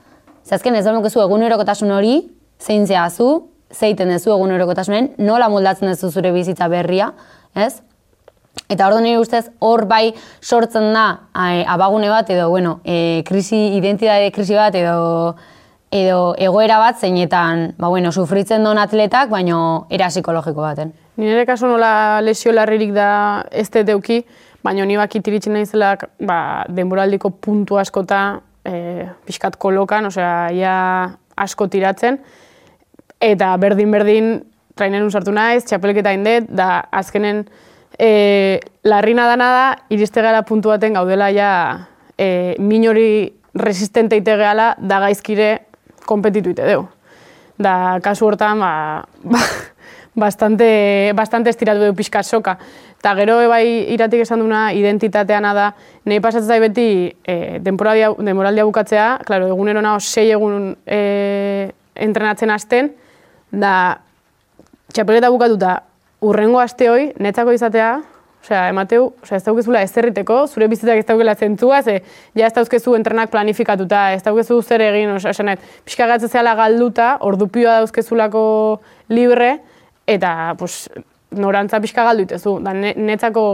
[0.47, 2.21] Zazken ez zu egunerokotasun hori,
[2.61, 7.13] zein zehazu, zeiten dezu egunerokotasunen, nola moldatzen dezu zure bizitza berria,
[7.55, 7.81] ez?
[8.71, 14.31] Eta hor nire ustez hor bai sortzen da abagune bat edo, bueno, e, krisi, identitate
[14.31, 15.35] krisi bat edo,
[15.91, 20.93] edo egoera bat zeinetan, ba, bueno, sufritzen don atletak, baino era psikologiko baten.
[21.19, 24.23] Nire kasu nola lesio larririk da ez deuki,
[24.63, 30.77] baina ni bakit iritsi naizelak ba, denboraldiko puntu askota e, pixkat kolokan, osea, ia
[31.37, 32.21] asko tiratzen,
[33.21, 34.45] eta berdin-berdin
[34.79, 37.45] trainen sartu naiz, txapelketa indet, da azkenen
[38.01, 41.51] e, larrina dana da, iriste gara puntu baten gaudela ja
[42.17, 45.51] e, minori resistente ite gehala, da gaizkire
[46.09, 46.87] kompetitu ite deu.
[47.61, 49.43] Da, kasu hortan, ba, ba,
[50.17, 52.57] bastante, bastante estiratu dugu pixka soka.
[53.01, 55.67] Eta gero bai iratik esan duna identitateana da,
[56.09, 56.89] nahi pasatzen zai beti
[57.25, 62.93] e, denboraldia bukatzea, klaro, egunero naho sei egun e, entrenatzen hasten,
[63.53, 64.01] da
[64.93, 65.90] txapeleta bukatuta
[66.21, 67.91] urrengo aste hoi, netzako izatea,
[68.41, 72.01] osea, emateu, osea, ez daukezula ez zerriteko, zure bizitzak ez daukela zentzua, ze,
[72.37, 77.81] ja ez dauzkezu entrenak planifikatuta, ez daukezu zer egin, osea, esanet, pixka gatzea galduta, ordupioa
[77.81, 78.45] dauzkezulako
[79.09, 79.59] libre,
[80.07, 80.89] eta pues,
[81.31, 82.59] norantza pixka galdu itezu.
[82.65, 83.45] Da, netzako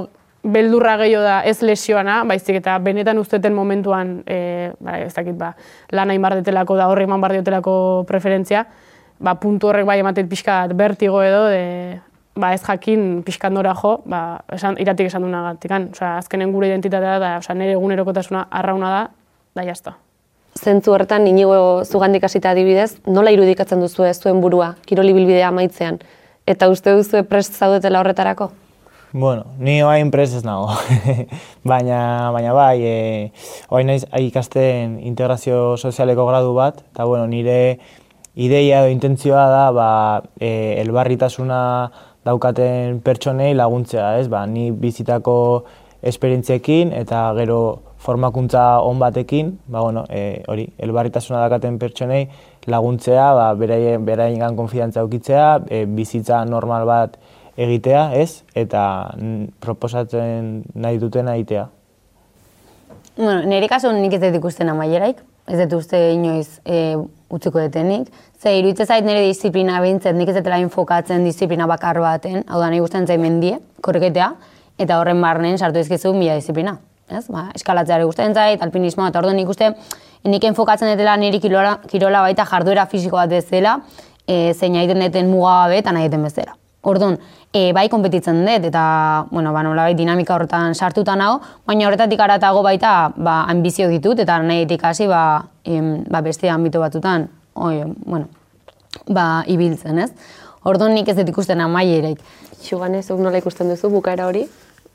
[0.47, 5.53] beldurra gehiago da ez lesioana, baizik eta benetan usteten momentuan, e, ba, ez dakit, ba,
[5.91, 8.65] lan hain bardetelako da horre eman bardiotelako preferentzia,
[9.19, 11.99] ba, puntu horrek bai ematen pixka bertigo edo, de,
[12.37, 15.91] ba, ez jakin pixka nora jo, ba, esan, iratik esan duna gatikan.
[15.93, 19.07] Osa, azkenen gure identitatea da, osa, nire egunerokotasuna arrauna da,
[19.57, 19.97] da jazta.
[20.57, 25.99] Zentzu horretan, inigo zugandik hasita adibidez, nola irudikatzen duzu ez zuen burua, kiroli bilbidea amaitzean?
[26.49, 28.53] Eta uste duzu prest zaudetela horretarako?
[29.13, 30.73] Bueno, ni oain prest ez nago.
[31.71, 32.97] baina, baina bai, e,
[33.73, 37.79] oain naiz ikasten integrazio sozialeko gradu bat, eta bueno, nire
[38.37, 39.89] ideia edo intentzioa da, ba,
[40.41, 41.61] e, elbarritasuna
[42.27, 44.29] daukaten pertsonei laguntzea, ez?
[44.33, 45.37] Ba, ni bizitako
[46.07, 47.61] esperientziekin eta gero
[48.03, 52.27] formakuntza on batekin, ba, bueno, e, hori, elbarritasuna daukaten pertsonei
[52.71, 57.17] laguntzea, ba, beraien, beraien konfidantza aukitzea, e, bizitza normal bat
[57.57, 58.43] egitea, ez?
[58.55, 58.83] Eta
[59.65, 61.67] proposatzen nahi dutena egitea.
[63.17, 66.99] Bueno, nire kasu nik ez dut ikusten amaieraik, ez dut uste inoiz e,
[67.33, 68.11] utziko detenik.
[68.47, 72.69] Ze, iruditze zait nire disiplina behintzet, nik ez dutela infokatzen disiplina bakar baten, hau da,
[72.71, 74.29] nahi guztien zain mendie, korreketea,
[74.79, 76.77] eta horren barnen sartu ezkizu mila disiplina.
[77.11, 77.25] Ez?
[77.27, 79.73] Ba, eskalatzeare guztien zait, alpinismoa, eta orduan nik uste,
[80.31, 83.81] nik enfokatzen dutela niri kirola, kirola baita jarduera fisiko bat bezala,
[84.29, 86.55] e, zein egiten duten muga gabe eta nahi duten bezala.
[86.87, 87.17] Orduan,
[87.51, 88.85] e, bai konpetitzen dut, eta,
[89.33, 94.39] bueno, ba, nola dinamika horretan sartuta nago, baina horretatik aratago baita, ba, ambizio ditut, eta
[94.39, 95.25] nahi hasi, ba,
[95.65, 97.27] em, ba, beste ambito batutan,
[97.57, 98.29] oi, bueno,
[99.09, 100.13] ba, ibiltzen, ez?
[100.67, 102.21] Orduan nik ez dut ikusten amaiereik.
[102.63, 104.45] Xugan ez, nola ikusten duzu bukaera hori?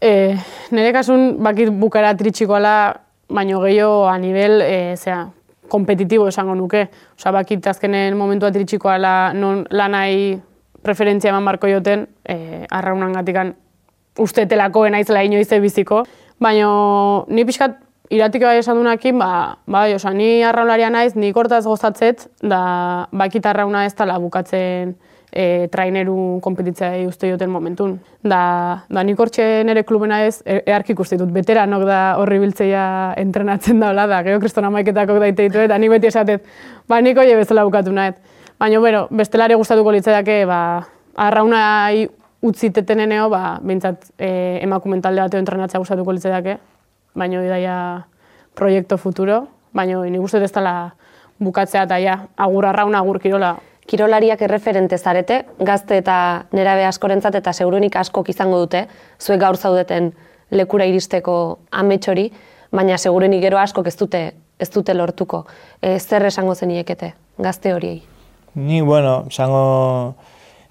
[0.02, 0.36] E,
[0.74, 2.74] nire kasun, bakit bukaera tritxikoala,
[3.32, 5.30] baino gehiago a nivel, e, zera,
[5.72, 6.88] kompetitibo esango nuke.
[7.16, 10.42] Osa, bakit azkenen momentua tritxikoala non lanai
[10.84, 13.54] preferentzia eman barko joten, e, arraunan gatikan
[14.20, 16.04] ustetelako enaizela inoiz biziko.
[16.42, 16.68] Baina
[17.30, 17.78] ni pixkat
[18.12, 23.46] iratik bai esan dunakin, ba, bai, osa, ni arraunlaria naiz, ni kortaz gozatzet, da bakit
[23.48, 24.94] arrauna ez tala bukatzen
[25.32, 27.96] e, traineru kompetitzea uste joten momentun.
[28.24, 28.42] Da,
[28.92, 32.86] da nik hortxe nire klubena ez, e, eark ikusti dut, veteranok da horri biltzeia
[33.22, 36.44] entrenatzen daula, da, geho kristona maiketakok daite ditu, eta nik beti esatet,
[36.92, 38.20] ba, nik oie bezala bukatu nahet.
[38.60, 40.60] Baina, bueno, bestelari gustatuko litzaiake, ba,
[41.16, 41.64] arrauna
[42.44, 46.60] utziteteneneo, ba, bintzat e, emakumen talde bateo entrenatzea gustatuko litzaiake,
[47.16, 47.76] baina idaia
[48.56, 50.92] proiektu futuro, baina ni guztet ez dela
[51.42, 53.56] bukatzea eta ja, agur arrauna, agur kirola.
[53.92, 56.16] Kirolariak erreferente zarete, gazte eta
[56.54, 58.86] nerabe askorentzat eta segurunik askok izango dute,
[59.20, 60.12] zuek gaur zaudeten
[60.52, 61.34] lekura iristeko
[61.72, 62.30] ametsori,
[62.72, 64.22] baina segurenik gero askok ez dute,
[64.60, 65.44] ez dute lortuko.
[65.82, 68.02] E, zer esango zeniekete gazte horiei?
[68.56, 70.16] Ni, bueno, esango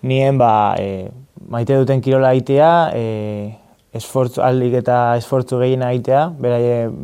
[0.02, 1.10] nien, ba, e,
[1.50, 3.04] maite duten kirola egitea, e,
[3.96, 6.60] esfortzu, aldik eta esfortzu gehien egitea, bere,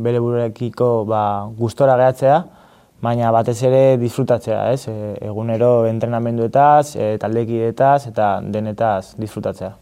[0.07, 1.22] bere burekiko ba,
[1.59, 2.42] gustora gehatzea,
[3.03, 4.87] baina batez ere disfrutatzea, ez?
[4.88, 9.72] E, egunero entrenamenduetaz, e, taldekideetaz eta denetaz disfrutatzea.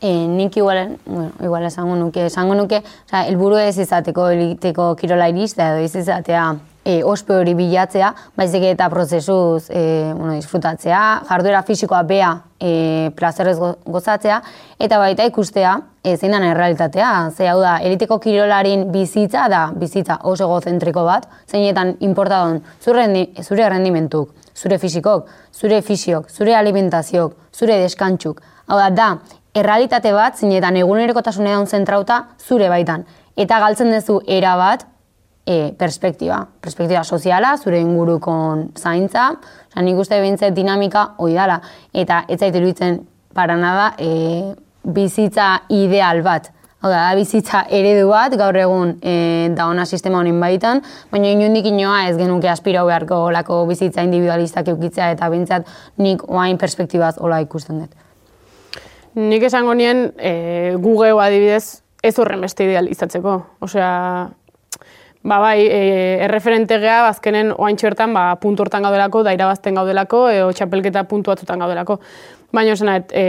[0.00, 5.26] E, nik igual, bueno, igual esango nuke, esango nuke, oza, elburu ez izateko eliteko kirola
[5.32, 6.44] iriztea edo ez izatea
[6.88, 9.82] e, ospe hori bilatzea, baizik eta prozesuz e,
[10.16, 14.40] bueno, disfrutatzea, jarduera fisikoa bea e, plazerrez gozatzea,
[14.80, 17.10] eta baita ikustea e, zein da errealitatea.
[17.36, 23.04] Ze hau da, eliteko kirolarin bizitza da bizitza oso egozentriko bat, zeinetan importadon zure,
[23.44, 28.40] zure rendimentuk, zure fisikok, zure fisiok, zure alimentaziok, zure deskantzuk.
[28.68, 29.14] Hau da, da,
[29.52, 33.04] errealitate bat, zeinetan egunerokotasunean zentrauta zure baitan.
[33.36, 34.88] Eta galtzen duzu era bat,
[35.48, 36.42] e, perspektiba.
[36.60, 39.30] Perspektiba soziala, zure ingurukon zaintza,
[39.72, 41.60] oza, nik uste bintzet dinamika hoi dala.
[41.94, 43.00] Eta ez zaitu iruditzen
[43.34, 46.50] para nada e, bizitza ideal bat.
[46.78, 49.14] Hau da, bizitza eredu bat, gaur egun e,
[49.56, 54.68] da ona sistema honin baitan, baina inundik inoa ez genuke aspirau beharko lako bizitza individualistak
[54.70, 55.66] eukitzea eta bintzat
[55.98, 57.96] nik oain perspektibaz hola ikusten dut.
[59.18, 63.34] Nik esango nien, e, Google adibidez, ez horren beste idealizatzeko.
[63.66, 64.28] Osea,
[65.22, 70.28] Ba bai, e, erreferente geha, azkenen oaintxe bertan, ba, puntu hortan gaudelako, da irabazten gaudelako,
[70.30, 71.98] e, o txapelketa puntu batzutan gaudelako.
[72.54, 73.24] Baina esan e,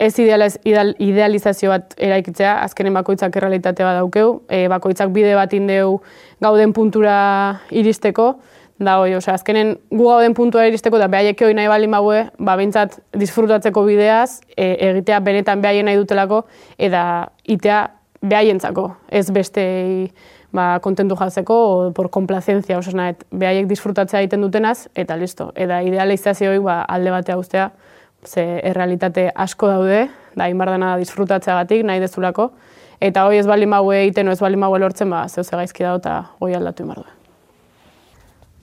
[0.00, 5.52] ez idealiz, ideal, idealizazio bat eraikitzea, azkenen bakoitzak errealitate bat daukeu, e, bakoitzak bide bat
[5.54, 6.00] indeu
[6.42, 7.18] gauden puntura
[7.70, 8.38] iristeko,
[8.80, 12.56] da hoi, osea, azkenen gu gauden puntua iristeko, da behaiek hori nahi baldin baue, ba,
[12.56, 16.42] bintzat disfrutatzeko bideaz, e, egitea benetan behaien nahi dutelako,
[16.80, 17.04] eta
[17.44, 17.84] itea
[18.26, 19.66] behaientzako, ez beste
[20.56, 25.50] ba, kontentu jatzeko, o por komplazenzia, oso nahet, behaiek disfrutatzea egiten dutenaz, eta listo.
[25.54, 27.70] Eta idealizazio ba, alde batea guztea,
[28.24, 32.50] ze errealitate asko daude, da inbar dena nahi dezulako,
[33.00, 36.24] eta hoi ez bali maue egiten, ez bali maue lortzen, ba, zeu gaizki dago eta
[36.40, 37.10] hoi aldatu inbar du.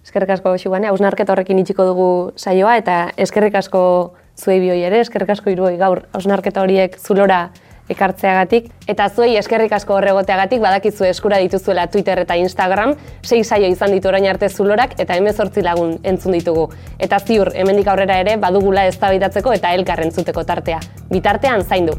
[0.03, 5.29] Eskerrik asko, Xubane, hausnarketa horrekin itxiko dugu saioa, eta eskerrik asko zuei bioi ere, eskerrik
[5.29, 7.51] asko iruoi gaur hausnarketa horiek zulora
[7.89, 8.69] ekartzeagatik.
[8.87, 14.11] Eta zuei eskerrik asko horregoteagatik, badakizu eskura dituzuela Twitter eta Instagram, sei saio izan ditu
[14.11, 16.69] orain arte zulorak eta hemezortzi lagun entzun ditugu.
[16.99, 20.79] Eta ziur, hemendik aurrera ere, badugula ez eta elkarren zuteko tartea.
[21.09, 21.97] Bitartean, zaindu.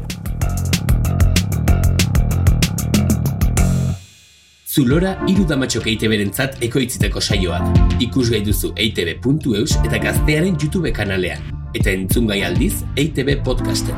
[4.75, 7.61] Zulora irudamatxok EITB berentzat ekoitziteko saioa.
[8.03, 11.47] Ikus gai duzu eitb.eus eta gaztearen YouTube kanalean.
[11.79, 13.95] Eta entzun gai aldiz EITB podcasten.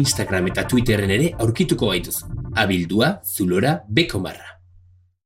[0.00, 2.22] Instagram eta Twitterren ere aurkituko gaituz.
[2.64, 4.53] Abildua, zulora, bekomarra.